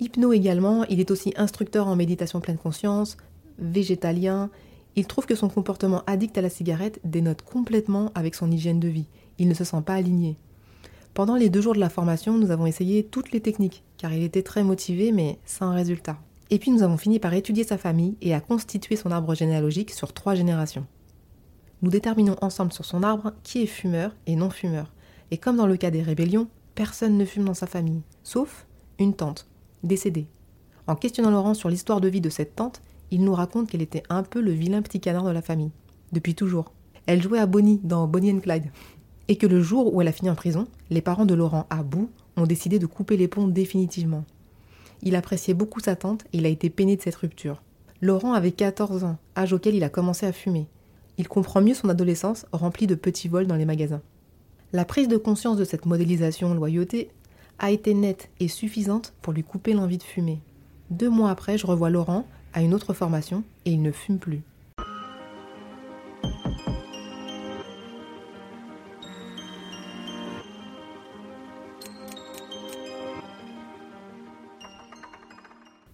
Hypno 0.00 0.32
également, 0.32 0.84
il 0.84 0.98
est 0.98 1.10
aussi 1.10 1.34
instructeur 1.36 1.86
en 1.86 1.96
méditation 1.96 2.40
pleine 2.40 2.56
conscience, 2.56 3.18
végétalien. 3.58 4.48
Il 4.96 5.06
trouve 5.06 5.26
que 5.26 5.34
son 5.34 5.50
comportement 5.50 6.02
addict 6.06 6.38
à 6.38 6.40
la 6.40 6.48
cigarette 6.48 6.98
dénote 7.04 7.42
complètement 7.42 8.10
avec 8.14 8.34
son 8.34 8.50
hygiène 8.50 8.80
de 8.80 8.88
vie. 8.88 9.06
Il 9.38 9.48
ne 9.48 9.54
se 9.54 9.64
sent 9.64 9.82
pas 9.84 9.92
aligné. 9.92 10.36
Pendant 11.12 11.36
les 11.36 11.50
deux 11.50 11.60
jours 11.60 11.74
de 11.74 11.80
la 11.80 11.90
formation, 11.90 12.38
nous 12.38 12.50
avons 12.50 12.64
essayé 12.64 13.04
toutes 13.04 13.32
les 13.32 13.40
techniques, 13.40 13.84
car 13.98 14.10
il 14.14 14.22
était 14.22 14.42
très 14.42 14.64
motivé, 14.64 15.12
mais 15.12 15.38
sans 15.44 15.74
résultat. 15.74 16.16
Et 16.48 16.58
puis 16.58 16.70
nous 16.70 16.82
avons 16.82 16.96
fini 16.96 17.18
par 17.18 17.34
étudier 17.34 17.64
sa 17.64 17.76
famille 17.76 18.16
et 18.22 18.32
à 18.32 18.40
constituer 18.40 18.96
son 18.96 19.10
arbre 19.10 19.34
généalogique 19.34 19.90
sur 19.90 20.14
trois 20.14 20.34
générations. 20.34 20.86
Nous 21.82 21.90
déterminons 21.90 22.36
ensemble 22.40 22.72
sur 22.72 22.86
son 22.86 23.02
arbre 23.02 23.34
qui 23.42 23.62
est 23.62 23.66
fumeur 23.66 24.16
et 24.26 24.36
non 24.36 24.48
fumeur. 24.48 24.93
Et 25.30 25.38
comme 25.38 25.56
dans 25.56 25.66
le 25.66 25.76
cas 25.76 25.90
des 25.90 26.02
rébellions, 26.02 26.48
personne 26.74 27.16
ne 27.16 27.24
fume 27.24 27.44
dans 27.44 27.54
sa 27.54 27.66
famille, 27.66 28.02
sauf 28.22 28.66
une 28.98 29.14
tante, 29.14 29.48
décédée. 29.82 30.26
En 30.86 30.96
questionnant 30.96 31.30
Laurent 31.30 31.54
sur 31.54 31.68
l'histoire 31.68 32.00
de 32.00 32.08
vie 32.08 32.20
de 32.20 32.30
cette 32.30 32.56
tante, 32.56 32.82
il 33.10 33.22
nous 33.22 33.34
raconte 33.34 33.70
qu'elle 33.70 33.82
était 33.82 34.02
un 34.08 34.22
peu 34.22 34.40
le 34.40 34.50
vilain 34.50 34.82
petit 34.82 35.00
canard 35.00 35.24
de 35.24 35.30
la 35.30 35.42
famille, 35.42 35.70
depuis 36.12 36.34
toujours. 36.34 36.72
Elle 37.06 37.22
jouait 37.22 37.38
à 37.38 37.46
Bonnie 37.46 37.80
dans 37.82 38.06
Bonnie 38.06 38.32
and 38.32 38.40
Clyde. 38.40 38.70
Et 39.28 39.36
que 39.36 39.46
le 39.46 39.62
jour 39.62 39.94
où 39.94 40.02
elle 40.02 40.08
a 40.08 40.12
fini 40.12 40.28
en 40.28 40.34
prison, 40.34 40.66
les 40.90 41.00
parents 41.00 41.24
de 41.24 41.34
Laurent, 41.34 41.66
à 41.70 41.82
bout, 41.82 42.10
ont 42.36 42.46
décidé 42.46 42.78
de 42.78 42.86
couper 42.86 43.16
les 43.16 43.28
ponts 43.28 43.48
définitivement. 43.48 44.24
Il 45.02 45.16
appréciait 45.16 45.54
beaucoup 45.54 45.80
sa 45.80 45.96
tante 45.96 46.24
et 46.32 46.38
il 46.38 46.46
a 46.46 46.50
été 46.50 46.70
peiné 46.70 46.96
de 46.96 47.02
cette 47.02 47.14
rupture. 47.14 47.62
Laurent 48.00 48.34
avait 48.34 48.52
14 48.52 49.04
ans, 49.04 49.18
âge 49.36 49.52
auquel 49.52 49.74
il 49.74 49.84
a 49.84 49.88
commencé 49.88 50.26
à 50.26 50.32
fumer. 50.32 50.66
Il 51.16 51.28
comprend 51.28 51.62
mieux 51.62 51.74
son 51.74 51.88
adolescence 51.88 52.46
remplie 52.52 52.86
de 52.86 52.94
petits 52.94 53.28
vols 53.28 53.46
dans 53.46 53.56
les 53.56 53.64
magasins. 53.64 54.02
La 54.74 54.84
prise 54.84 55.06
de 55.06 55.16
conscience 55.16 55.56
de 55.56 55.62
cette 55.62 55.86
modélisation 55.86 56.52
loyauté 56.52 57.08
a 57.60 57.70
été 57.70 57.94
nette 57.94 58.28
et 58.40 58.48
suffisante 58.48 59.14
pour 59.22 59.32
lui 59.32 59.44
couper 59.44 59.72
l'envie 59.72 59.98
de 59.98 60.02
fumer. 60.02 60.40
Deux 60.90 61.08
mois 61.08 61.30
après, 61.30 61.56
je 61.56 61.64
revois 61.64 61.90
Laurent 61.90 62.26
à 62.54 62.60
une 62.60 62.74
autre 62.74 62.92
formation 62.92 63.44
et 63.66 63.70
il 63.70 63.82
ne 63.82 63.92
fume 63.92 64.18
plus. 64.18 64.42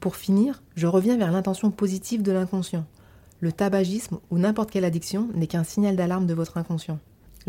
Pour 0.01 0.17
finir, 0.17 0.63
je 0.75 0.87
reviens 0.87 1.19
vers 1.19 1.33
l'intention 1.33 1.71
positive 1.71 2.23
de 2.23 2.33
l'inconscient. 2.33 2.87
Le 3.41 3.53
tabagisme 3.53 4.21
ou 4.31 4.39
n'importe 4.39 4.71
quelle 4.71 4.87
addiction 4.87 5.29
n'est 5.35 5.49
qu'un 5.49 5.65
signal 5.65 5.97
d'alarme 5.97 6.27
de 6.27 6.33
votre 6.33 6.57
inconscient, 6.57 6.99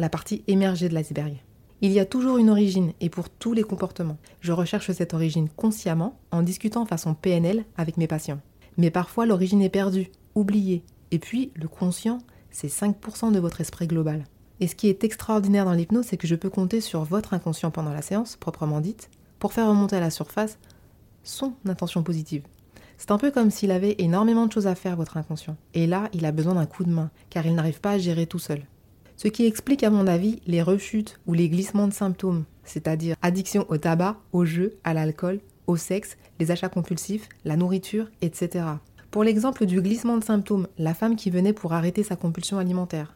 la 0.01 0.09
partie 0.09 0.43
émergée 0.47 0.89
de 0.89 0.95
l'iceberg. 0.95 1.37
Il 1.81 1.91
y 1.91 1.99
a 1.99 2.05
toujours 2.05 2.37
une 2.37 2.49
origine 2.49 2.93
et 3.01 3.09
pour 3.09 3.29
tous 3.29 3.53
les 3.53 3.61
comportements. 3.61 4.17
Je 4.39 4.51
recherche 4.51 4.91
cette 4.91 5.13
origine 5.13 5.47
consciemment 5.47 6.19
en 6.31 6.41
discutant 6.41 6.87
façon 6.87 7.13
PNL 7.13 7.65
avec 7.77 7.97
mes 7.97 8.07
patients. 8.07 8.41
Mais 8.77 8.89
parfois 8.89 9.27
l'origine 9.27 9.61
est 9.61 9.69
perdue, 9.69 10.09
oubliée. 10.33 10.83
Et 11.11 11.19
puis 11.19 11.51
le 11.53 11.67
conscient, 11.67 12.17
c'est 12.49 12.67
5% 12.67 13.31
de 13.31 13.39
votre 13.39 13.61
esprit 13.61 13.85
global. 13.85 14.23
Et 14.59 14.67
ce 14.67 14.73
qui 14.73 14.89
est 14.89 15.03
extraordinaire 15.03 15.65
dans 15.65 15.73
l'hypnose, 15.73 16.05
c'est 16.05 16.17
que 16.17 16.27
je 16.27 16.35
peux 16.35 16.49
compter 16.49 16.81
sur 16.81 17.03
votre 17.03 17.35
inconscient 17.35 17.69
pendant 17.69 17.93
la 17.93 18.01
séance, 18.01 18.37
proprement 18.37 18.81
dite, 18.81 19.11
pour 19.37 19.53
faire 19.53 19.67
remonter 19.67 19.97
à 19.97 20.01
la 20.01 20.09
surface 20.09 20.57
son 21.23 21.53
intention 21.67 22.01
positive. 22.01 22.41
C'est 22.97 23.11
un 23.11 23.19
peu 23.19 23.29
comme 23.29 23.51
s'il 23.51 23.69
avait 23.69 23.95
énormément 23.99 24.47
de 24.47 24.51
choses 24.51 24.67
à 24.67 24.73
faire, 24.73 24.95
votre 24.95 25.17
inconscient. 25.17 25.57
Et 25.75 25.85
là, 25.85 26.09
il 26.13 26.25
a 26.25 26.31
besoin 26.31 26.55
d'un 26.55 26.65
coup 26.65 26.83
de 26.83 26.91
main, 26.91 27.11
car 27.29 27.45
il 27.45 27.53
n'arrive 27.53 27.81
pas 27.81 27.91
à 27.91 27.97
gérer 27.99 28.25
tout 28.25 28.39
seul. 28.39 28.63
Ce 29.21 29.27
qui 29.27 29.45
explique 29.45 29.83
à 29.83 29.91
mon 29.91 30.07
avis 30.07 30.41
les 30.47 30.63
rechutes 30.63 31.19
ou 31.27 31.33
les 31.33 31.47
glissements 31.47 31.87
de 31.87 31.93
symptômes, 31.93 32.45
c'est-à-dire 32.63 33.15
addiction 33.21 33.67
au 33.69 33.77
tabac, 33.77 34.17
au 34.31 34.45
jeu, 34.45 34.79
à 34.83 34.95
l'alcool, 34.95 35.41
au 35.67 35.77
sexe, 35.77 36.17
les 36.39 36.49
achats 36.49 36.69
compulsifs, 36.69 37.29
la 37.45 37.55
nourriture, 37.55 38.09
etc. 38.23 38.65
Pour 39.11 39.23
l'exemple 39.23 39.67
du 39.67 39.79
glissement 39.79 40.17
de 40.17 40.23
symptômes, 40.23 40.67
la 40.79 40.95
femme 40.95 41.15
qui 41.15 41.29
venait 41.29 41.53
pour 41.53 41.73
arrêter 41.73 42.01
sa 42.01 42.15
compulsion 42.15 42.57
alimentaire. 42.57 43.15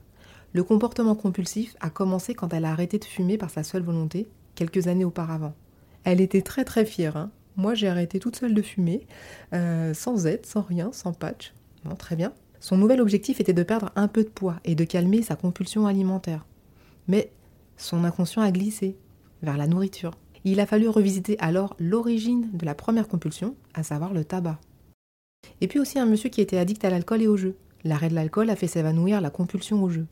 Le 0.54 0.64
comportement 0.64 1.16
compulsif 1.16 1.76
a 1.80 1.90
commencé 1.90 2.36
quand 2.36 2.54
elle 2.54 2.66
a 2.66 2.72
arrêté 2.72 3.00
de 3.00 3.06
fumer 3.06 3.40
par 3.40 3.50
sa 3.50 3.64
seule 3.64 3.82
volonté, 3.82 4.28
quelques 4.54 4.86
années 4.86 5.06
auparavant. 5.06 5.56
Elle 6.04 6.22
était 6.22 6.44
très 6.44 6.66
très 6.66 6.86
fière. 6.86 7.18
Hein. 7.18 7.32
Moi 7.56 7.74
j'ai 7.74 7.88
arrêté 7.88 8.20
toute 8.20 8.36
seule 8.36 8.54
de 8.54 8.62
fumer, 8.62 9.08
euh, 9.54 9.96
sans 9.96 10.28
aide, 10.28 10.46
sans 10.46 10.62
rien, 10.62 10.92
sans 10.92 11.14
patch. 11.14 11.56
Bon, 11.84 11.96
très 11.96 12.16
bien. 12.16 12.32
Son 12.66 12.78
nouvel 12.78 13.00
objectif 13.00 13.40
était 13.40 13.54
de 13.54 13.62
perdre 13.62 13.92
un 13.96 14.08
peu 14.08 14.24
de 14.24 14.30
poids 14.30 14.56
et 14.66 14.74
de 14.74 14.86
calmer 14.86 15.22
sa 15.22 15.36
compulsion 15.36 15.86
alimentaire. 15.86 16.48
Mais 17.08 17.32
son 17.78 18.04
inconscient 18.04 18.42
a 18.42 18.50
glissé 18.50 18.98
vers 19.44 19.56
la 19.56 19.68
nourriture. 19.68 20.16
Il 20.46 20.60
a 20.60 20.66
fallu 20.66 20.88
revisiter 20.88 21.38
alors 21.38 21.76
l'origine 21.78 22.50
de 22.54 22.66
la 22.66 22.74
première 22.74 23.08
compulsion, 23.08 23.56
à 23.76 23.84
savoir 23.84 24.16
le 24.16 24.26
tabac. 24.26 24.60
Et 25.62 25.68
puis 25.68 25.78
aussi 25.78 26.00
un 26.00 26.08
monsieur 26.08 26.30
qui 26.30 26.42
était 26.42 26.58
addict 26.58 26.84
à 26.84 26.90
l'alcool 26.90 27.22
et 27.22 27.28
au 27.28 27.38
jeu. 27.38 27.56
L'arrêt 27.84 28.10
de 28.10 28.16
l'alcool 28.16 28.50
a 28.50 28.56
fait 28.56 28.66
s'évanouir 28.66 29.22
la 29.22 29.30
compulsion 29.30 29.84
au 29.84 29.92
jeu. 29.92 30.08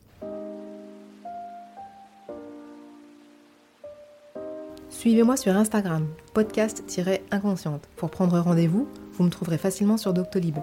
Suivez-moi 4.90 5.38
sur 5.38 5.58
Instagram, 5.58 6.06
podcast-inconsciente. 6.36 7.90
Pour 7.96 8.12
prendre 8.12 8.38
rendez-vous, 8.38 8.88
vous 9.14 9.24
me 9.24 9.32
trouverez 9.32 9.58
facilement 9.58 9.98
sur 9.98 10.14
Doctolib 10.14 10.60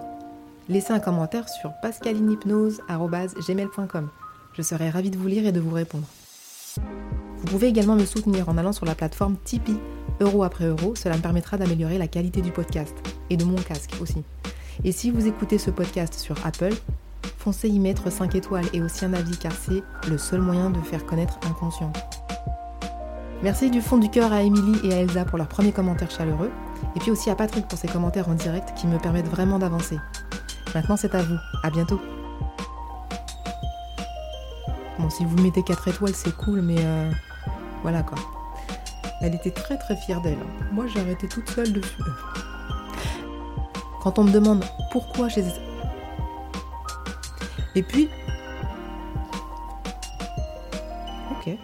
laissez 0.71 0.93
un 0.93 0.99
commentaire 0.99 1.49
sur 1.49 1.73
pascalinehypnose.gmail.com. 1.81 4.09
Je 4.53 4.61
serai 4.61 4.89
ravie 4.89 5.09
de 5.09 5.17
vous 5.17 5.27
lire 5.27 5.45
et 5.45 5.51
de 5.51 5.59
vous 5.59 5.73
répondre. 5.73 6.07
Vous 7.37 7.47
pouvez 7.47 7.67
également 7.67 7.95
me 7.95 8.05
soutenir 8.05 8.47
en 8.47 8.57
allant 8.57 8.71
sur 8.71 8.85
la 8.85 8.95
plateforme 8.95 9.35
Tipeee. 9.43 9.77
Euro 10.21 10.43
après 10.43 10.63
euro, 10.65 10.95
cela 10.95 11.17
me 11.17 11.21
permettra 11.21 11.57
d'améliorer 11.57 11.97
la 11.97 12.07
qualité 12.07 12.41
du 12.41 12.51
podcast 12.51 12.95
et 13.29 13.35
de 13.35 13.43
mon 13.43 13.57
casque 13.57 13.97
aussi. 14.01 14.23
Et 14.85 14.93
si 14.93 15.11
vous 15.11 15.27
écoutez 15.27 15.57
ce 15.57 15.71
podcast 15.71 16.13
sur 16.13 16.37
Apple, 16.45 16.73
foncez 17.37 17.67
y 17.67 17.79
mettre 17.79 18.09
5 18.09 18.33
étoiles 18.35 18.67
et 18.73 18.81
aussi 18.81 19.03
un 19.03 19.13
avis 19.13 19.37
car 19.37 19.51
c'est 19.51 19.83
le 20.09 20.17
seul 20.17 20.39
moyen 20.39 20.69
de 20.69 20.79
faire 20.79 21.05
connaître 21.05 21.37
Inconscient. 21.49 21.91
Merci 23.43 23.71
du 23.71 23.81
fond 23.81 23.97
du 23.97 24.09
cœur 24.09 24.31
à 24.31 24.43
Émilie 24.43 24.79
et 24.83 24.93
à 24.93 24.97
Elsa 24.97 25.25
pour 25.25 25.37
leurs 25.37 25.49
premiers 25.49 25.71
commentaires 25.71 26.11
chaleureux, 26.11 26.51
et 26.95 26.99
puis 26.99 27.09
aussi 27.09 27.31
à 27.31 27.35
Patrick 27.35 27.67
pour 27.67 27.79
ses 27.79 27.87
commentaires 27.87 28.29
en 28.29 28.35
direct 28.35 28.77
qui 28.77 28.85
me 28.85 28.99
permettent 28.99 29.27
vraiment 29.27 29.57
d'avancer. 29.57 29.97
Maintenant, 30.73 30.95
c'est 30.95 31.13
à 31.15 31.21
vous. 31.21 31.37
À 31.63 31.69
bientôt. 31.69 31.99
Bon, 34.99 35.09
si 35.09 35.25
vous 35.25 35.37
mettez 35.41 35.63
4 35.63 35.87
étoiles, 35.89 36.15
c'est 36.15 36.35
cool, 36.35 36.61
mais 36.61 36.77
euh, 36.79 37.11
voilà 37.81 38.03
quoi. 38.03 38.17
Elle 39.21 39.35
était 39.35 39.51
très 39.51 39.77
très 39.77 39.95
fière 39.95 40.21
d'elle. 40.21 40.37
Moi, 40.71 40.87
j'ai 40.87 40.99
arrêté 40.99 41.27
toute 41.27 41.49
seule 41.49 41.71
de 41.73 41.81
fumer. 41.81 42.09
Quand 44.01 44.17
on 44.17 44.23
me 44.23 44.31
demande 44.31 44.63
pourquoi 44.91 45.27
j'ai. 45.27 45.43
Et 47.75 47.83
puis. 47.83 48.09
Ok. 51.31 51.55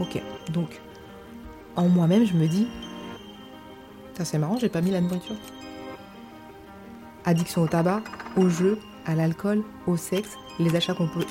Ok. 0.00 0.22
Donc, 0.52 0.80
en 1.76 1.88
moi-même, 1.88 2.26
je 2.26 2.34
me 2.34 2.48
dis. 2.48 2.66
Ça, 4.16 4.24
c'est 4.24 4.38
marrant, 4.38 4.58
j'ai 4.58 4.68
pas 4.68 4.80
mis 4.80 4.90
la 4.90 5.00
nourriture. 5.00 5.36
Addiction 7.24 7.62
au 7.62 7.66
tabac, 7.66 8.02
au 8.36 8.48
jeu, 8.48 8.78
à 9.06 9.14
l'alcool, 9.14 9.62
au 9.86 9.96
sexe, 9.96 10.36
les 10.58 10.74
achats 10.76 10.94
qu'on 10.94 11.08
peut 11.08 11.24